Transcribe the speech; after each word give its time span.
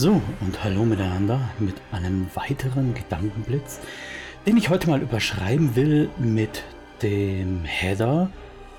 So, 0.00 0.22
und 0.40 0.62
hallo 0.62 0.84
miteinander 0.84 1.40
mit 1.58 1.74
einem 1.90 2.28
weiteren 2.34 2.94
Gedankenblitz, 2.94 3.80
den 4.46 4.56
ich 4.56 4.68
heute 4.68 4.88
mal 4.88 5.02
überschreiben 5.02 5.74
will 5.74 6.08
mit 6.18 6.62
dem 7.02 7.64
Header. 7.64 8.30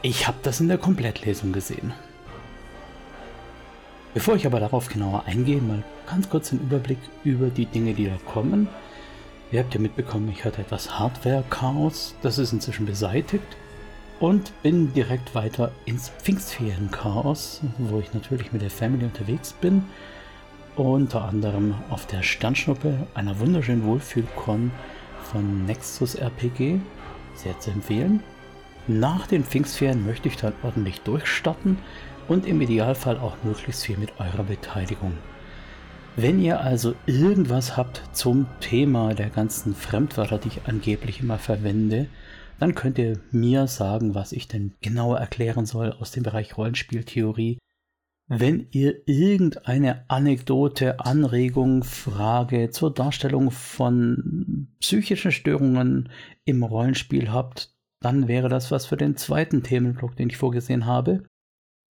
Ich 0.01 0.29
habe 0.29 0.37
das 0.43 0.61
in 0.61 0.69
der 0.69 0.77
Komplettlesung 0.77 1.51
gesehen. 1.51 1.91
Bevor 4.13 4.37
ich 4.37 4.45
aber 4.45 4.61
darauf 4.61 4.87
genauer 4.87 5.25
eingehe, 5.25 5.59
mal 5.59 5.83
ganz 6.07 6.29
kurz 6.29 6.53
einen 6.53 6.61
Überblick 6.61 6.99
über 7.25 7.47
die 7.47 7.65
Dinge, 7.65 7.95
die 7.95 8.05
da 8.05 8.15
kommen. 8.25 8.69
Ihr 9.51 9.59
habt 9.59 9.73
ja 9.73 9.81
mitbekommen, 9.81 10.29
ich 10.29 10.45
hatte 10.45 10.61
etwas 10.61 10.97
Hardware-Chaos, 10.99 12.15
das 12.21 12.37
ist 12.37 12.53
inzwischen 12.53 12.85
beseitigt 12.85 13.57
und 14.21 14.53
bin 14.63 14.93
direkt 14.93 15.35
weiter 15.35 15.73
ins 15.83 16.13
Pfingstferien-Chaos, 16.23 17.59
wo 17.77 17.99
ich 17.99 18.13
natürlich 18.13 18.53
mit 18.53 18.61
der 18.61 18.71
Family 18.71 19.03
unterwegs 19.03 19.51
bin 19.51 19.83
unter 20.85 21.23
anderem 21.25 21.75
auf 21.89 22.05
der 22.05 22.23
Sternschnuppe 22.23 23.07
einer 23.13 23.39
wunderschönen 23.39 23.83
Wohlfühlkon 23.85 24.71
von 25.23 25.65
Nexus 25.65 26.15
RPG. 26.15 26.79
Sehr 27.35 27.59
zu 27.59 27.71
empfehlen. 27.71 28.21
Nach 28.87 29.27
den 29.27 29.43
Pfingstferien 29.43 30.05
möchte 30.05 30.27
ich 30.27 30.37
dann 30.37 30.53
ordentlich 30.63 31.01
durchstarten 31.01 31.77
und 32.27 32.47
im 32.47 32.61
Idealfall 32.61 33.17
auch 33.17 33.35
möglichst 33.43 33.85
viel 33.85 33.97
mit 33.97 34.19
eurer 34.19 34.43
Beteiligung. 34.43 35.13
Wenn 36.15 36.41
ihr 36.41 36.59
also 36.59 36.95
irgendwas 37.05 37.77
habt 37.77 38.01
zum 38.13 38.47
Thema 38.59 39.13
der 39.13 39.29
ganzen 39.29 39.75
Fremdwörter, 39.75 40.37
die 40.37 40.49
ich 40.49 40.61
angeblich 40.65 41.21
immer 41.21 41.37
verwende, 41.37 42.07
dann 42.59 42.75
könnt 42.75 42.97
ihr 42.97 43.19
mir 43.31 43.67
sagen, 43.67 44.15
was 44.15 44.31
ich 44.31 44.47
denn 44.47 44.73
genauer 44.81 45.17
erklären 45.19 45.65
soll 45.65 45.93
aus 45.99 46.11
dem 46.11 46.23
Bereich 46.23 46.57
Rollenspieltheorie 46.57 47.57
wenn 48.29 48.67
ihr 48.69 49.07
irgendeine 49.07 50.07
Anekdote, 50.07 50.99
Anregung, 50.99 51.83
Frage 51.83 52.69
zur 52.69 52.93
Darstellung 52.93 53.49
von 53.49 54.67
psychischen 54.79 55.31
Störungen 55.31 56.09
im 56.45 56.63
Rollenspiel 56.63 57.31
habt, 57.31 57.75
dann 58.01 58.27
wäre 58.27 58.47
das 58.47 58.69
was 58.69 58.85
für 58.85 58.97
den 58.97 59.17
zweiten 59.17 59.63
Themenblock, 59.63 60.15
den 60.15 60.29
ich 60.29 60.37
vorgesehen 60.37 60.85
habe. 60.85 61.23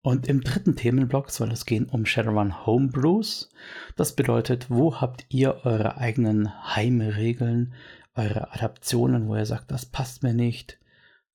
Und 0.04 0.28
im 0.28 0.42
dritten 0.42 0.78
Themenblock 0.78 1.30
soll 1.30 1.52
es 1.52 1.66
gehen 1.66 1.86
um 1.86 2.06
Shadowrun 2.06 2.66
Homebrews. 2.66 3.52
Das 3.98 4.16
bedeutet, 4.16 4.70
wo 4.70 5.02
habt 5.02 5.26
ihr 5.30 5.66
eure 5.66 5.98
eigenen 5.98 6.76
Heimregeln, 6.76 7.74
eure 8.16 8.54
Adaptionen, 8.54 9.28
wo 9.28 9.36
ihr 9.36 9.46
sagt, 9.46 9.70
das 9.70 9.86
passt 9.86 10.24
mir 10.24 10.34
nicht, 10.34 10.80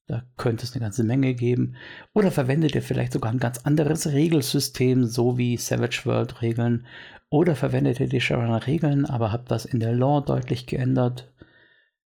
da 0.07 0.25
könnte 0.37 0.65
es 0.65 0.73
eine 0.73 0.83
ganze 0.83 1.05
Menge 1.05 1.35
geben. 1.35 1.77
Oder 2.13 2.31
verwendet 2.31 2.75
ihr 2.75 2.83
vielleicht 2.83 3.13
sogar 3.13 3.33
ein 3.33 3.39
ganz 3.39 3.59
anderes 3.59 4.07
Regelsystem, 4.07 5.05
so 5.05 5.37
wie 5.37 5.57
Savage 5.57 6.03
World 6.05 6.43
Regeln. 6.43 6.87
Oder 7.29 7.57
verwendet 7.57 7.99
ihr 7.99 8.09
die 8.09 8.21
Shadowrunner 8.21 8.67
Regeln, 8.67 9.05
aber 9.05 9.33
habt 9.33 9.51
das 9.51 9.65
in 9.65 9.81
der 9.81 9.93
Lore 9.93 10.25
deutlich 10.25 10.67
geändert. 10.67 11.33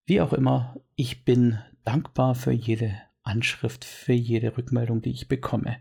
Wie 0.06 0.22
auch 0.22 0.34
immer, 0.34 0.78
ich 0.96 1.26
bin 1.26 1.60
dankbar 1.84 2.36
für 2.36 2.52
jede 2.52 2.94
Anschrift, 3.24 3.84
für 3.84 4.14
jede 4.14 4.58
Rückmeldung, 4.58 5.02
die 5.02 5.12
ich 5.12 5.28
bekomme. 5.28 5.78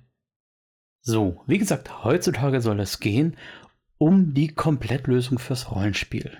So, 1.00 1.42
wie 1.46 1.58
gesagt, 1.58 2.04
heutzutage 2.04 2.60
soll 2.60 2.80
es 2.80 3.00
gehen 3.00 3.36
um 3.98 4.32
die 4.32 4.48
Komplettlösung 4.48 5.38
fürs 5.38 5.72
Rollenspiel. 5.72 6.38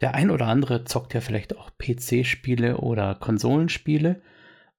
Der 0.00 0.14
ein 0.14 0.30
oder 0.30 0.46
andere 0.46 0.84
zockt 0.84 1.14
ja 1.14 1.20
vielleicht 1.20 1.56
auch 1.56 1.70
PC-Spiele 1.78 2.78
oder 2.78 3.14
Konsolenspiele. 3.14 4.20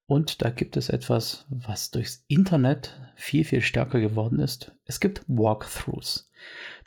Und 0.06 0.42
da 0.42 0.50
gibt 0.50 0.78
es 0.78 0.90
etwas, 0.90 1.46
was 1.50 1.92
durchs 1.92 2.24
Internet 2.28 2.98
viel, 3.16 3.44
viel 3.44 3.62
stärker 3.62 4.00
geworden 4.00 4.40
ist. 4.40 4.72
Es 4.86 5.02
gibt 5.02 5.24
Walkthroughs, 5.28 6.32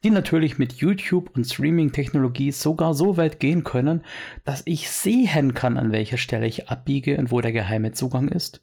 die 0.03 0.11
natürlich 0.11 0.59
mit 0.59 0.75
YouTube 0.75 1.37
und 1.37 1.45
Streaming-Technologie 1.45 2.53
sogar 2.53 2.95
so 2.95 3.19
weit 3.19 3.39
gehen 3.39 3.63
können, 3.63 4.05
dass 4.45 4.63
ich 4.65 4.91
sehen 4.91 5.53
kann, 5.53 5.77
an 5.77 5.93
welcher 5.93 6.17
Stelle 6.17 6.47
ich 6.47 6.71
abbiege 6.71 7.19
und 7.19 7.31
wo 7.31 7.43
der 7.43 7.53
geheime 7.53 7.93
Zugang 7.93 8.29
ist. 8.29 8.63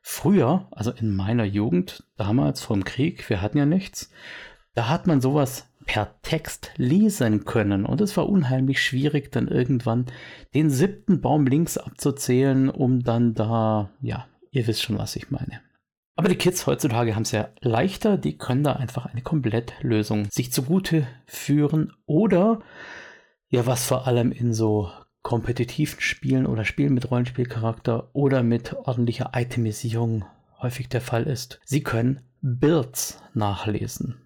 Früher, 0.00 0.66
also 0.72 0.90
in 0.90 1.14
meiner 1.14 1.44
Jugend, 1.44 2.02
damals 2.16 2.60
vom 2.60 2.82
Krieg, 2.82 3.28
wir 3.30 3.40
hatten 3.40 3.58
ja 3.58 3.66
nichts, 3.66 4.10
da 4.74 4.88
hat 4.88 5.06
man 5.06 5.20
sowas 5.20 5.68
per 5.92 6.22
Text 6.22 6.70
lesen 6.78 7.44
können. 7.44 7.84
Und 7.84 8.00
es 8.00 8.16
war 8.16 8.26
unheimlich 8.26 8.82
schwierig, 8.82 9.30
dann 9.30 9.46
irgendwann 9.46 10.06
den 10.54 10.70
siebten 10.70 11.20
Baum 11.20 11.46
links 11.46 11.76
abzuzählen, 11.76 12.70
um 12.70 13.02
dann 13.02 13.34
da, 13.34 13.90
ja, 14.00 14.26
ihr 14.52 14.66
wisst 14.66 14.80
schon, 14.80 14.96
was 14.96 15.16
ich 15.16 15.30
meine. 15.30 15.60
Aber 16.16 16.30
die 16.30 16.36
Kids 16.36 16.66
heutzutage 16.66 17.14
haben 17.14 17.24
es 17.24 17.32
ja 17.32 17.50
leichter, 17.60 18.16
die 18.16 18.38
können 18.38 18.64
da 18.64 18.72
einfach 18.72 19.04
eine 19.04 19.20
Komplettlösung 19.20 20.30
sich 20.30 20.50
zugute 20.50 21.06
führen 21.26 21.92
oder 22.06 22.60
ja, 23.48 23.66
was 23.66 23.84
vor 23.84 24.06
allem 24.06 24.32
in 24.32 24.54
so 24.54 24.90
kompetitiven 25.20 26.00
Spielen 26.00 26.46
oder 26.46 26.64
Spielen 26.64 26.94
mit 26.94 27.10
Rollenspielcharakter 27.10 28.08
oder 28.14 28.42
mit 28.42 28.72
ordentlicher 28.72 29.32
Itemisierung 29.36 30.24
häufig 30.58 30.88
der 30.88 31.02
Fall 31.02 31.24
ist. 31.24 31.60
Sie 31.66 31.82
können 31.82 32.22
Builds 32.40 33.22
nachlesen. 33.34 34.21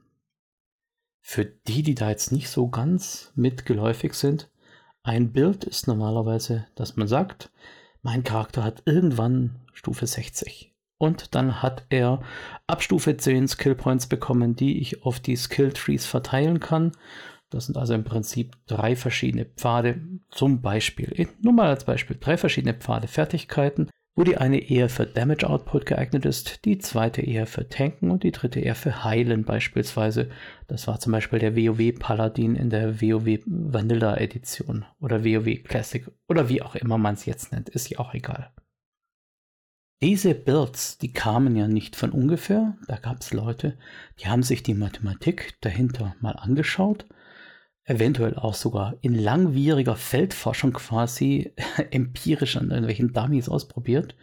Für 1.28 1.44
die, 1.44 1.82
die 1.82 1.96
da 1.96 2.08
jetzt 2.08 2.30
nicht 2.30 2.48
so 2.48 2.68
ganz 2.68 3.32
mitgeläufig 3.34 4.14
sind, 4.14 4.48
ein 5.02 5.32
Bild 5.32 5.64
ist 5.64 5.88
normalerweise, 5.88 6.68
dass 6.76 6.94
man 6.94 7.08
sagt, 7.08 7.50
mein 8.00 8.22
Charakter 8.22 8.62
hat 8.62 8.84
irgendwann 8.84 9.56
Stufe 9.72 10.06
60. 10.06 10.72
Und 10.98 11.34
dann 11.34 11.62
hat 11.62 11.84
er 11.88 12.22
ab 12.68 12.80
Stufe 12.80 13.16
10 13.16 13.48
Skillpoints 13.48 14.06
bekommen, 14.06 14.54
die 14.54 14.78
ich 14.78 15.02
auf 15.02 15.18
die 15.18 15.34
Skill 15.34 15.72
Trees 15.72 16.06
verteilen 16.06 16.60
kann. 16.60 16.92
Das 17.50 17.66
sind 17.66 17.76
also 17.76 17.94
im 17.94 18.04
Prinzip 18.04 18.54
drei 18.68 18.94
verschiedene 18.94 19.46
Pfade. 19.46 20.00
Zum 20.30 20.62
Beispiel, 20.62 21.28
nur 21.42 21.52
mal 21.52 21.70
als 21.70 21.84
Beispiel, 21.84 22.18
drei 22.20 22.36
verschiedene 22.36 22.74
Pfade 22.74 23.08
Fertigkeiten, 23.08 23.90
wo 24.16 24.24
die 24.24 24.38
eine 24.38 24.58
eher 24.58 24.88
für 24.88 25.04
Damage 25.04 25.48
Output 25.48 25.84
geeignet 25.84 26.24
ist, 26.24 26.64
die 26.64 26.78
zweite 26.78 27.20
eher 27.20 27.46
für 27.46 27.68
Tanken 27.68 28.10
und 28.10 28.22
die 28.22 28.32
dritte 28.32 28.60
eher 28.60 28.74
für 28.74 29.04
Heilen 29.04 29.44
beispielsweise. 29.44 30.30
Das 30.66 30.88
war 30.88 30.98
zum 30.98 31.12
Beispiel 31.12 31.38
der 31.38 31.54
WoW 31.54 31.92
Paladin 31.98 32.56
in 32.56 32.70
der 32.70 33.02
WoW 33.02 33.40
Vanilla 33.44 34.16
Edition 34.16 34.86
oder 35.00 35.22
WoW 35.22 35.62
Classic 35.62 36.10
oder 36.28 36.48
wie 36.48 36.62
auch 36.62 36.74
immer 36.74 36.96
man 36.96 37.14
es 37.14 37.26
jetzt 37.26 37.52
nennt, 37.52 37.68
ist 37.68 37.90
ja 37.90 37.98
auch 37.98 38.14
egal. 38.14 38.50
Diese 40.02 40.34
Builds, 40.34 40.98
die 40.98 41.12
kamen 41.12 41.54
ja 41.54 41.68
nicht 41.68 41.96
von 41.96 42.10
ungefähr. 42.10 42.76
Da 42.86 42.96
gab 42.96 43.20
es 43.20 43.32
Leute, 43.32 43.78
die 44.20 44.28
haben 44.28 44.42
sich 44.42 44.62
die 44.62 44.74
Mathematik 44.74 45.54
dahinter 45.60 46.16
mal 46.20 46.32
angeschaut 46.32 47.06
eventuell 47.86 48.34
auch 48.34 48.54
sogar 48.54 48.96
in 49.00 49.14
langwieriger 49.14 49.96
Feldforschung 49.96 50.72
quasi 50.72 51.52
empirisch 51.90 52.56
an 52.56 52.70
irgendwelchen 52.70 53.12
Dummies 53.12 53.48
ausprobiert. 53.48 54.16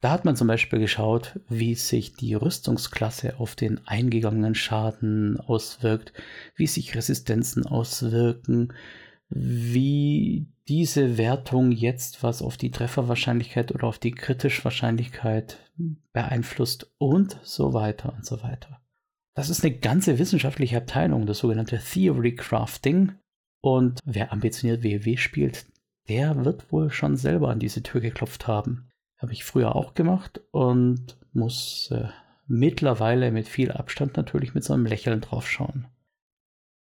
Da 0.00 0.10
hat 0.10 0.24
man 0.24 0.34
zum 0.34 0.48
Beispiel 0.48 0.80
geschaut, 0.80 1.38
wie 1.48 1.76
sich 1.76 2.14
die 2.14 2.34
Rüstungsklasse 2.34 3.38
auf 3.38 3.54
den 3.54 3.86
eingegangenen 3.86 4.56
Schaden 4.56 5.38
auswirkt, 5.38 6.12
wie 6.56 6.66
sich 6.66 6.96
Resistenzen 6.96 7.66
auswirken, 7.66 8.72
wie 9.28 10.48
diese 10.66 11.18
Wertung 11.18 11.70
jetzt 11.70 12.24
was 12.24 12.42
auf 12.42 12.56
die 12.56 12.72
Trefferwahrscheinlichkeit 12.72 13.72
oder 13.72 13.86
auf 13.86 14.00
die 14.00 14.10
kritische 14.10 14.64
Wahrscheinlichkeit 14.64 15.58
beeinflusst 16.12 16.92
und 16.98 17.38
so 17.44 17.72
weiter 17.72 18.12
und 18.12 18.26
so 18.26 18.42
weiter. 18.42 18.81
Das 19.34 19.48
ist 19.48 19.64
eine 19.64 19.76
ganze 19.76 20.18
wissenschaftliche 20.18 20.76
Abteilung, 20.76 21.26
das 21.26 21.38
sogenannte 21.38 21.78
Theory 21.78 22.34
Crafting. 22.34 23.12
Und 23.62 24.00
wer 24.04 24.32
ambitioniert 24.32 24.84
WoW 24.84 25.18
spielt, 25.18 25.66
der 26.08 26.44
wird 26.44 26.70
wohl 26.72 26.90
schon 26.90 27.16
selber 27.16 27.48
an 27.48 27.58
diese 27.58 27.82
Tür 27.82 28.00
geklopft 28.00 28.46
haben. 28.46 28.88
Habe 29.18 29.32
ich 29.32 29.44
früher 29.44 29.76
auch 29.76 29.94
gemacht 29.94 30.40
und 30.50 31.16
muss 31.32 31.90
äh, 31.92 32.08
mittlerweile 32.46 33.30
mit 33.30 33.48
viel 33.48 33.70
Abstand 33.72 34.16
natürlich 34.16 34.54
mit 34.54 34.64
so 34.64 34.74
einem 34.74 34.86
Lächeln 34.86 35.20
drauf 35.20 35.48
schauen. 35.48 35.86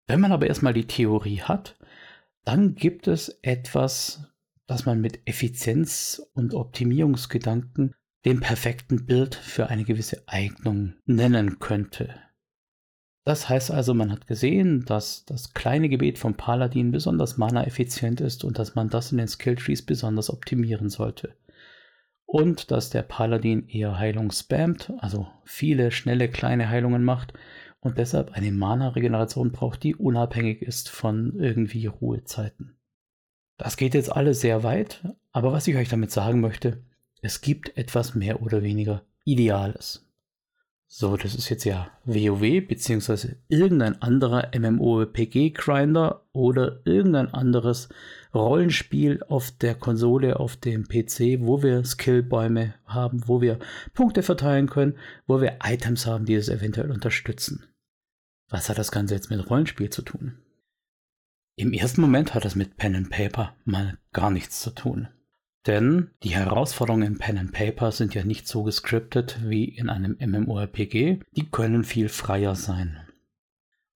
Wenn 0.07 0.21
man 0.21 0.33
aber 0.33 0.47
erstmal 0.47 0.75
die 0.75 0.87
Theorie 0.87 1.41
hat, 1.41 1.77
dann 2.45 2.75
gibt 2.75 3.09
es 3.09 3.39
etwas, 3.43 4.29
das 4.67 4.87
man 4.87 5.01
mit 5.01 5.21
Effizienz 5.27 6.23
und 6.35 6.55
Optimierungsgedanken 6.55 7.95
den 8.25 8.41
perfekten 8.41 9.07
Bild 9.07 9.35
für 9.37 9.69
eine 9.69 9.85
gewisse 9.85 10.25
Eignung 10.27 10.95
nennen 11.07 11.59
könnte. 11.61 12.15
Das 13.27 13.49
heißt 13.49 13.73
also, 13.73 13.93
man 13.93 14.13
hat 14.13 14.29
gesehen, 14.29 14.85
dass 14.85 15.25
das 15.25 15.53
kleine 15.53 15.89
Gebet 15.89 16.17
vom 16.17 16.35
Paladin 16.35 16.93
besonders 16.93 17.37
mana-effizient 17.37 18.21
ist 18.21 18.45
und 18.45 18.57
dass 18.61 18.77
man 18.77 18.89
das 18.89 19.11
in 19.11 19.19
den 19.19 19.27
Skilltrees 19.27 19.85
besonders 19.85 20.31
optimieren 20.31 20.91
sollte. 20.91 21.35
Und 22.25 22.71
dass 22.71 22.91
der 22.91 23.03
Paladin 23.03 23.69
eher 23.69 23.99
Heilung 23.99 24.31
spammt, 24.31 24.93
also 24.99 25.27
viele 25.45 25.91
schnelle 25.91 26.29
kleine 26.29 26.69
Heilungen 26.69 27.03
macht 27.03 27.33
und 27.81 27.99
deshalb 27.99 28.31
eine 28.31 28.53
Mana-Regeneration 28.53 29.51
braucht, 29.51 29.83
die 29.83 29.97
unabhängig 29.97 30.63
ist 30.63 30.89
von 30.89 31.35
irgendwie 31.37 31.87
Ruhezeiten. 31.87 32.77
Das 33.59 33.77
geht 33.77 33.95
jetzt 33.95 34.13
alles 34.13 34.41
sehr 34.41 34.63
weit, 34.63 35.03
aber 35.33 35.51
was 35.51 35.67
ich 35.67 35.75
euch 35.75 35.89
damit 35.89 36.13
sagen 36.13 36.41
möchte, 36.41 36.85
es 37.23 37.41
gibt 37.41 37.77
etwas 37.77 38.15
mehr 38.15 38.41
oder 38.41 38.63
weniger 38.63 39.03
Ideales. 39.25 40.06
So, 40.89 41.17
das 41.17 41.35
ist 41.35 41.49
jetzt 41.49 41.65
ja 41.65 41.91
WoW 42.05 42.67
beziehungsweise 42.67 43.37
irgendein 43.49 44.01
anderer 44.01 44.51
MMORPG-Grinder 44.57 46.27
oder 46.33 46.81
irgendein 46.85 47.35
anderes 47.35 47.89
Rollenspiel 48.33 49.23
auf 49.29 49.51
der 49.51 49.75
Konsole, 49.75 50.39
auf 50.39 50.57
dem 50.57 50.87
PC, 50.87 51.41
wo 51.41 51.63
wir 51.63 51.85
Skillbäume 51.85 52.75
haben, 52.85 53.27
wo 53.27 53.41
wir 53.41 53.59
Punkte 53.95 54.23
verteilen 54.23 54.69
können, 54.69 54.97
wo 55.27 55.41
wir 55.41 55.59
Items 55.65 56.07
haben, 56.07 56.25
die 56.25 56.35
es 56.35 56.49
eventuell 56.49 56.91
unterstützen. 56.91 57.67
Was 58.49 58.69
hat 58.69 58.79
das 58.79 58.93
Ganze 58.93 59.15
jetzt 59.15 59.31
mit 59.31 59.51
Rollenspiel 59.51 59.91
zu 59.91 60.03
tun? 60.03 60.39
Im 61.57 61.73
ersten 61.73 62.01
Moment 62.01 62.35
hat 62.35 62.45
das 62.45 62.55
mit 62.55 62.77
Pen 62.77 62.95
and 62.95 63.11
Paper 63.11 63.57
mal 63.65 63.99
gar 64.13 64.31
nichts 64.31 64.61
zu 64.61 64.71
tun. 64.71 65.09
Denn 65.67 66.11
die 66.23 66.35
Herausforderungen 66.35 67.07
im 67.07 67.19
Pen 67.19 67.39
and 67.39 67.53
Paper 67.53 67.91
sind 67.91 68.15
ja 68.15 68.25
nicht 68.25 68.47
so 68.47 68.63
gescriptet 68.63 69.39
wie 69.43 69.65
in 69.65 69.89
einem 69.91 70.17
MMORPG. 70.21 71.21
Die 71.33 71.51
können 71.51 71.83
viel 71.83 72.09
freier 72.09 72.55
sein. 72.55 73.01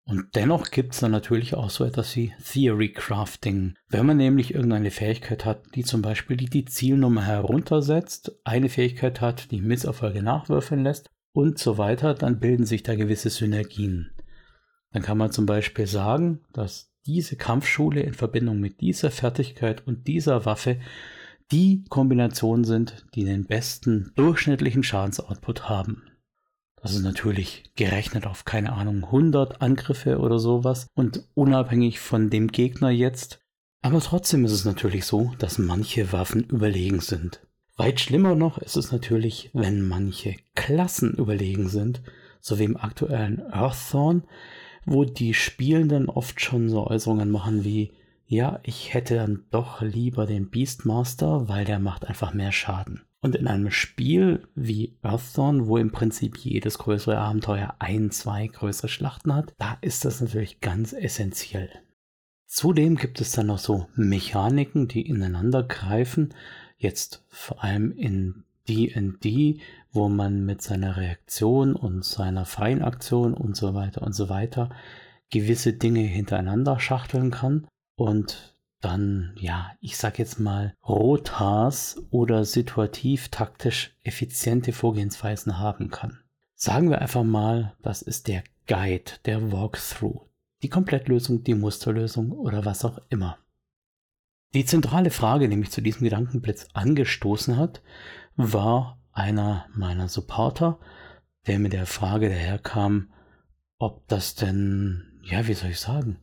Und 0.10 0.36
dennoch 0.36 0.71
gibt 0.71 0.95
es 0.95 1.01
dann 1.01 1.12
natürlich 1.12 1.54
auch 1.54 1.69
so 1.69 1.86
etwas 1.86 2.16
wie 2.16 2.33
Theory 2.44 2.92
Crafting. 2.92 3.75
Wenn 3.89 4.07
man 4.07 4.18
nämlich 4.18 4.56
irgendeine 4.56 4.89
Fähigkeit 4.89 5.45
hat, 5.45 5.75
die 5.75 5.83
zum 5.83 6.01
Beispiel 6.01 6.36
die, 6.36 6.50
die 6.50 6.66
Zielnummer 6.66 7.24
heruntersetzt, 7.24 8.31
eine 8.44 8.69
Fähigkeit 8.69 9.21
hat, 9.21 9.51
die 9.51 9.62
Misserfolge 9.62 10.24
nachwürfeln 10.24 10.83
lässt 10.83 11.12
und 11.31 11.60
so 11.60 11.77
weiter, 11.77 12.16
dann 12.16 12.39
bilden 12.39 12.66
sich 12.66 12.81
da 12.81 12.95
gewisse 12.95 13.30
Synergien. 13.30 14.10
Dann 14.92 15.04
kann 15.04 15.19
man 15.19 15.31
zum 15.31 15.45
Beispiel 15.45 15.86
sagen, 15.86 16.42
dass 16.54 16.92
diese 17.06 17.36
Kampfschule 17.36 18.01
in 18.01 18.16
Verbindung 18.16 18.60
mit 18.60 18.81
dieser 18.81 19.12
Fertigkeit 19.12 19.86
und 19.86 20.07
dieser 20.07 20.44
Waffe 20.45 20.77
die 21.51 21.84
Kombination 21.90 22.63
sind, 22.63 23.06
die 23.16 23.25
den 23.25 23.46
besten 23.46 24.12
durchschnittlichen 24.16 24.84
Schadensoutput 24.84 25.68
haben. 25.68 26.04
Das 26.81 26.94
ist 26.94 27.01
natürlich 27.01 27.72
gerechnet 27.75 28.25
auf 28.25 28.46
keine 28.46 28.74
Ahnung 28.74 29.04
100 29.04 29.62
Angriffe 29.62 30.19
oder 30.19 30.40
sowas 30.40 30.88
und 30.94 31.24
unabhängig 31.34 32.00
von 32.00 32.30
dem 32.30 32.48
Gegner 32.48 32.90
jetzt. 32.90 33.42
Aber 33.81 34.00
trotzdem 34.00 34.46
ist 34.46 34.51
es 34.51 34.66
natürlich 34.66 35.06
so, 35.06 35.34
dass 35.40 35.57
manche 35.57 36.12
Waffen 36.13 36.44
überlegen 36.44 37.01
sind. 37.01 37.42
Weit 37.75 38.00
schlimmer 38.00 38.36
noch 38.36 38.57
ist 38.57 38.75
es 38.75 38.92
natürlich, 38.92 39.50
wenn 39.54 39.88
manche 39.88 40.36
Klassen 40.56 41.13
überlegen 41.13 41.69
sind, 41.69 42.02
so 42.42 42.60
wie 42.60 42.66
im 42.66 42.78
aktuellen 42.78 43.42
Earththorn, 43.52 44.24
wo 44.86 45.06
die 45.06 45.34
Spielenden 45.34 46.10
oft 46.10 46.42
schon 46.42 46.69
so 46.69 46.88
Äußerungen 46.88 47.31
machen 47.31 47.63
wie 47.63 47.94
ja, 48.31 48.60
ich 48.62 48.94
hätte 48.94 49.16
dann 49.16 49.46
doch 49.50 49.81
lieber 49.81 50.28
den 50.28 50.52
Beastmaster, 50.52 51.50
weil 51.50 51.66
der 51.66 51.80
macht 51.80 52.06
einfach 52.06 52.31
mehr 52.31 52.52
Schaden. 52.52 53.02
Und 53.22 53.36
in 53.36 53.48
einem 53.48 53.72
Spiel 53.72 54.48
wie 54.54 55.00
Earthdawn, 55.02 55.66
wo 55.66 55.78
im 55.78 55.92
Prinzip 55.92 56.38
jedes 56.38 56.78
größere 56.78 57.18
Abenteuer 57.18 57.76
ein, 57.80 58.12
zwei 58.12 58.46
größere 58.46 58.88
Schlachten 58.88 59.34
hat, 59.34 59.56
da 59.58 59.80
ist 59.81 60.06
das 60.06 60.22
natürlich 60.22 60.62
ganz 60.62 60.94
essentiell. 60.94 61.72
Zudem 62.46 62.98
gibt 62.98 63.20
es 63.20 63.31
dann 63.31 63.48
noch 63.48 63.58
so 63.58 63.88
Mechaniken, 63.96 64.88
die 64.88 65.08
ineinander 65.08 65.64
greifen. 65.64 66.36
Jetzt 66.78 67.26
vor 67.30 67.64
allem 67.64 67.92
in 67.92 68.44
D&D, 68.70 69.60
wo 69.92 70.08
man 70.08 70.46
mit 70.46 70.62
seiner 70.62 70.98
Reaktion 70.98 71.76
und 71.76 72.06
seiner 72.06 72.46
Feinaktion 72.46 73.34
und 73.34 73.56
so 73.56 73.74
weiter 73.74 74.04
und 74.04 74.14
so 74.14 74.30
weiter 74.30 74.70
gewisse 75.31 75.74
Dinge 75.74 76.02
hintereinander 76.02 76.80
schachteln 76.80 77.31
kann 77.31 77.68
und 78.00 78.56
dann, 78.80 79.36
ja, 79.36 79.72
ich 79.81 79.98
sag 79.98 80.19
jetzt 80.19 80.40
mal, 80.40 80.74
Rotas 80.88 82.01
oder 82.12 82.46
situativ 82.46 83.28
taktisch 83.28 83.94
effiziente 84.04 84.72
Vorgehensweisen 84.72 85.60
haben 85.60 85.90
kann. 85.90 86.19
Sagen 86.56 86.90
wir 86.90 87.01
einfach 87.01 87.25
mal, 87.25 87.75
das 87.81 88.01
ist 88.01 88.30
der 88.30 88.42
Guide, 88.68 89.12
der 89.25 89.51
Walkthrough, 89.51 90.22
die 90.63 90.69
Komplettlösung, 90.69 91.44
die 91.44 91.56
Musterlösung 91.56 92.31
oder 92.31 92.63
was 92.63 92.86
auch 92.86 93.00
immer. 93.10 93.38
Die 94.54 94.63
zentrale 94.63 95.12
Frage, 95.12 95.50
die 95.50 95.57
mich 95.57 95.72
zu 95.72 95.81
diesem 95.81 96.06
Gedankenblitz 96.06 96.69
angestoßen 96.72 97.57
hat, 97.57 97.81
war 98.38 98.98
einer 99.12 99.66
meiner 99.75 100.07
Supporter, 100.07 100.80
der 101.48 101.60
mit 101.60 101.74
der 101.74 101.86
Frage 101.86 102.30
daherkam, 102.30 103.12
ob 103.78 104.07
das 104.07 104.36
denn, 104.36 105.19
ja, 105.22 105.48
wie 105.48 105.54
soll 105.54 105.72
ich 105.72 105.81
sagen, 105.81 106.18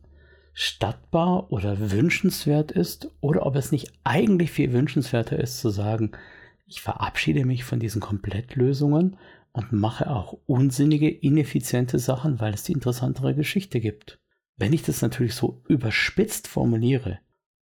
stattbar 0.59 1.51
oder 1.51 1.91
wünschenswert 1.91 2.71
ist 2.71 3.11
oder 3.21 3.45
ob 3.45 3.55
es 3.55 3.71
nicht 3.71 3.93
eigentlich 4.03 4.49
viel 4.49 4.73
wünschenswerter 4.73 5.37
ist 5.37 5.59
zu 5.59 5.69
sagen, 5.69 6.13
ich 6.65 6.81
verabschiede 6.81 7.45
mich 7.45 7.63
von 7.63 7.79
diesen 7.79 8.01
Komplettlösungen 8.01 9.17
und 9.51 9.71
mache 9.71 10.09
auch 10.09 10.35
unsinnige, 10.47 11.11
ineffiziente 11.11 11.99
Sachen, 11.99 12.39
weil 12.39 12.55
es 12.55 12.63
die 12.63 12.71
interessantere 12.71 13.35
Geschichte 13.35 13.79
gibt. 13.79 14.19
Wenn 14.55 14.73
ich 14.73 14.81
das 14.81 15.03
natürlich 15.03 15.35
so 15.35 15.61
überspitzt 15.67 16.47
formuliere, 16.47 17.19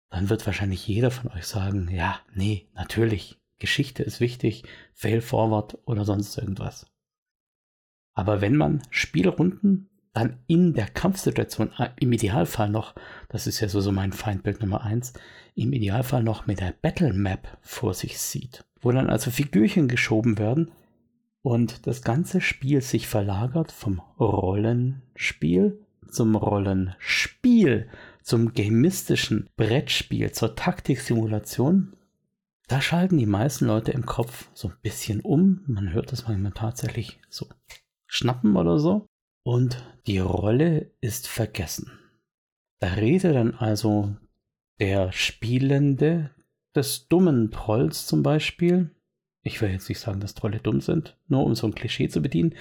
dann 0.09 0.29
wird 0.29 0.45
wahrscheinlich 0.45 0.87
jeder 0.87 1.11
von 1.11 1.29
euch 1.33 1.47
sagen, 1.47 1.89
ja, 1.91 2.21
nee, 2.33 2.69
natürlich, 2.75 3.37
Geschichte 3.59 4.03
ist 4.03 4.21
wichtig, 4.21 4.63
fail 4.93 5.19
forward 5.19 5.77
oder 5.83 6.05
sonst 6.05 6.37
irgendwas. 6.37 6.89
Aber 8.13 8.39
wenn 8.39 8.55
man 8.55 8.83
Spielrunden 8.89 9.89
dann 10.15 10.37
in 10.47 10.73
der 10.73 10.87
Kampfsituation 10.87 11.71
äh, 11.77 11.89
im 11.99 12.13
Idealfall 12.13 12.69
noch, 12.69 12.95
das 13.29 13.47
ist 13.47 13.59
ja 13.59 13.67
so, 13.67 13.81
so 13.81 13.91
mein 13.91 14.13
Feindbild 14.13 14.61
Nummer 14.61 14.81
eins, 14.81 15.13
im 15.55 15.73
Idealfall 15.73 16.23
noch 16.23 16.47
mit 16.47 16.61
der 16.61 16.73
Battle 16.81 17.13
Map 17.13 17.57
vor 17.61 17.93
sich 17.93 18.17
sieht, 18.17 18.63
wo 18.81 18.91
dann 18.91 19.09
also 19.09 19.29
Figürchen 19.29 19.87
geschoben 19.87 20.37
werden 20.37 20.71
und 21.41 21.85
das 21.85 22.01
ganze 22.01 22.39
Spiel 22.39 22.81
sich 22.81 23.07
verlagert 23.07 23.71
vom 23.71 24.01
Rollenspiel 24.19 25.79
zum 26.09 26.35
Rollenspiel, 26.35 27.89
zum 28.23 28.53
gamistischen 28.53 29.49
Brettspiel, 29.57 30.31
zur 30.31 30.55
Taktiksimulation. 30.55 31.97
Da 32.67 32.79
schalten 32.79 33.17
die 33.17 33.25
meisten 33.25 33.65
Leute 33.65 33.91
im 33.91 34.05
Kopf 34.05 34.49
so 34.53 34.69
ein 34.69 34.77
bisschen 34.81 35.19
um. 35.19 35.61
Man 35.67 35.91
hört 35.91 36.11
das 36.11 36.27
manchmal 36.27 36.53
tatsächlich 36.53 37.19
so 37.29 37.47
schnappen 38.07 38.55
oder 38.55 38.79
so 38.79 39.07
und 39.45 39.77
die 40.07 40.17
Rolle 40.17 40.91
ist 41.01 41.27
vergessen. 41.27 41.91
Da 42.79 42.93
redet 42.93 43.35
dann 43.35 43.53
also 43.53 44.15
der 44.79 45.11
Spielende 45.11 46.31
des 46.73 47.07
dummen 47.07 47.51
Trolls 47.51 48.07
zum 48.07 48.23
Beispiel. 48.23 48.89
Ich 49.43 49.61
will 49.61 49.69
jetzt 49.69 49.87
nicht 49.87 49.99
sagen, 49.99 50.19
dass 50.19 50.33
Trolle 50.33 50.59
dumm 50.59 50.81
sind, 50.81 51.15
nur 51.27 51.45
um 51.45 51.53
so 51.53 51.67
ein 51.67 51.75
Klischee 51.75 52.09
zu 52.09 52.23
bedienen. 52.23 52.55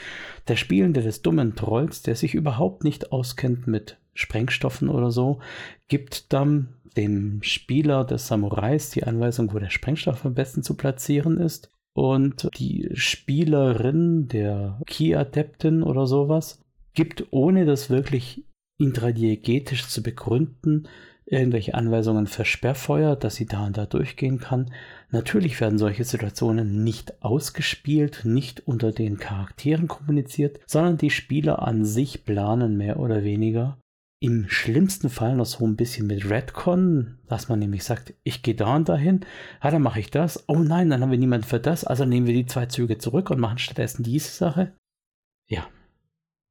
Der 0.46 0.56
Spielende 0.56 1.00
des 1.00 1.22
dummen 1.22 1.56
Trolls, 1.56 2.02
der 2.02 2.16
sich 2.16 2.34
überhaupt 2.34 2.84
nicht 2.84 3.12
auskennt 3.12 3.66
mit 3.66 3.96
Sprengstoffen 4.12 4.90
oder 4.90 5.10
so, 5.10 5.40
gibt 5.88 6.34
dann 6.34 6.74
dem 6.98 7.42
Spieler 7.42 8.04
des 8.04 8.28
Samurais 8.28 8.90
die 8.90 9.04
Anweisung, 9.04 9.54
wo 9.54 9.58
der 9.58 9.70
Sprengstoff 9.70 10.26
am 10.26 10.34
besten 10.34 10.62
zu 10.62 10.76
platzieren 10.76 11.38
ist. 11.38 11.70
Und 11.94 12.50
die 12.58 12.90
Spielerin 12.92 14.28
der 14.28 14.80
Key-Adeptin 14.86 15.82
oder 15.82 16.06
sowas 16.06 16.63
gibt, 16.94 17.26
ohne 17.30 17.64
das 17.64 17.90
wirklich 17.90 18.44
intradiegetisch 18.78 19.86
zu 19.88 20.02
begründen, 20.02 20.88
irgendwelche 21.26 21.74
Anweisungen 21.74 22.26
für 22.26 22.44
Sperrfeuer, 22.44 23.16
dass 23.16 23.36
sie 23.36 23.46
da 23.46 23.66
und 23.66 23.76
da 23.76 23.86
durchgehen 23.86 24.40
kann. 24.40 24.70
Natürlich 25.10 25.60
werden 25.60 25.78
solche 25.78 26.04
Situationen 26.04 26.84
nicht 26.84 27.22
ausgespielt, 27.22 28.22
nicht 28.24 28.66
unter 28.66 28.92
den 28.92 29.18
Charakteren 29.18 29.88
kommuniziert, 29.88 30.60
sondern 30.66 30.98
die 30.98 31.10
Spieler 31.10 31.62
an 31.62 31.84
sich 31.84 32.24
planen 32.24 32.76
mehr 32.76 32.98
oder 32.98 33.24
weniger. 33.24 33.78
Im 34.20 34.48
schlimmsten 34.48 35.10
Fall 35.10 35.36
noch 35.36 35.46
so 35.46 35.66
ein 35.66 35.76
bisschen 35.76 36.06
mit 36.06 36.28
Redcon, 36.28 37.18
dass 37.28 37.48
man 37.48 37.58
nämlich 37.58 37.84
sagt, 37.84 38.14
ich 38.22 38.42
gehe 38.42 38.54
da 38.54 38.76
und 38.76 38.88
dahin, 38.88 39.20
ja, 39.62 39.70
dann 39.70 39.82
mache 39.82 40.00
ich 40.00 40.10
das. 40.10 40.44
Oh 40.48 40.58
nein, 40.58 40.88
dann 40.88 41.02
haben 41.02 41.10
wir 41.10 41.18
niemanden 41.18 41.46
für 41.46 41.60
das, 41.60 41.84
also 41.84 42.04
nehmen 42.04 42.26
wir 42.26 42.34
die 42.34 42.46
zwei 42.46 42.66
Züge 42.66 42.98
zurück 42.98 43.30
und 43.30 43.40
machen 43.40 43.58
stattdessen 43.58 44.02
diese 44.02 44.30
Sache. 44.30 44.72
Ja, 45.46 45.66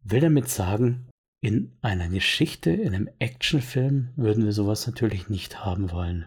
will 0.03 0.21
damit 0.21 0.49
sagen, 0.49 1.07
in 1.41 1.73
einer 1.81 2.07
Geschichte, 2.07 2.71
in 2.71 2.95
einem 2.95 3.09
Actionfilm 3.19 4.09
würden 4.15 4.45
wir 4.45 4.53
sowas 4.53 4.87
natürlich 4.87 5.29
nicht 5.29 5.65
haben 5.65 5.91
wollen. 5.91 6.25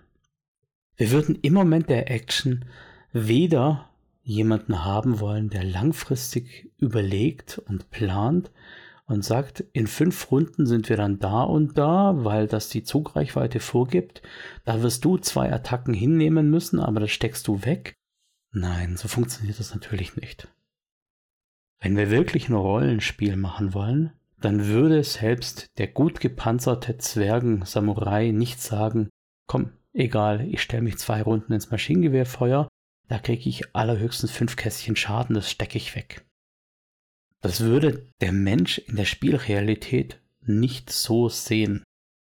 Wir 0.97 1.11
würden 1.11 1.39
im 1.43 1.55
Moment 1.55 1.89
der 1.89 2.11
Action 2.11 2.65
weder 3.13 3.89
jemanden 4.23 4.85
haben 4.85 5.21
wollen, 5.21 5.51
der 5.51 5.65
langfristig 5.65 6.71
überlegt 6.79 7.59
und 7.59 7.91
plant 7.91 8.51
und 9.07 9.25
sagt, 9.25 9.65
in 9.73 9.87
fünf 9.87 10.31
Runden 10.31 10.67
sind 10.67 10.89
wir 10.89 10.97
dann 10.97 11.19
da 11.19 11.43
und 11.43 11.79
da, 11.79 12.25
weil 12.25 12.49
das 12.49 12.69
die 12.69 12.83
Zugreichweite 12.83 13.61
vorgibt. 13.61 14.21
Da 14.65 14.83
wirst 14.83 15.05
du 15.05 15.17
zwei 15.17 15.53
Attacken 15.53 15.95
hinnehmen 15.95 16.51
müssen, 16.51 16.81
aber 16.81 17.01
das 17.01 17.13
steckst 17.13 17.47
du 17.47 17.65
weg. 17.65 17.95
Nein, 18.53 18.97
so 18.97 19.07
funktioniert 19.07 19.61
das 19.61 19.75
natürlich 19.75 20.17
nicht. 20.17 20.49
Wenn 21.81 21.97
wir 21.97 22.11
wirklich 22.11 22.49
ein 22.49 22.55
Rollenspiel 22.55 23.37
machen 23.37 23.75
wollen, 23.75 24.13
dann 24.41 24.67
würde 24.67 25.03
selbst 25.03 25.67
der 25.79 25.89
gut 25.89 26.21
gepanzerte 26.21 26.99
Zwergen-Samurai 26.99 28.31
nicht 28.31 28.61
sagen, 28.61 29.09
komm, 29.47 29.73
egal, 29.93 30.47
ich 30.49 30.63
stelle 30.63 30.83
mich 30.83 30.99
zwei 30.99 31.23
Runden 31.23 31.53
ins 31.53 31.71
Maschinengewehrfeuer, 31.71 32.69
da 33.09 33.19
kriege 33.19 33.49
ich 33.49 33.75
allerhöchstens 33.75 34.31
fünf 34.31 34.57
Kästchen 34.57 34.97
Schaden, 34.97 35.35
das 35.35 35.51
stecke 35.51 35.79
ich 35.79 35.95
weg. 35.95 36.27
das 37.41 37.61
würde 37.61 38.11
der 38.21 38.33
Mensch 38.33 38.79
in 38.79 38.97
der 38.97 39.05
Spielrealität 39.05 40.21
nicht 40.41 40.91
so 40.91 41.29
sehen. 41.29 41.85